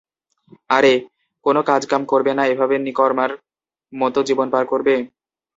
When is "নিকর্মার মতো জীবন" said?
2.87-4.47